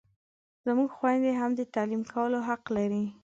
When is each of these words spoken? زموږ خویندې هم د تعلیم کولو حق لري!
زموږ 0.65 0.89
خویندې 0.97 1.31
هم 1.39 1.51
د 1.55 1.61
تعلیم 1.73 2.03
کولو 2.13 2.39
حق 2.47 2.63
لري! 2.77 3.03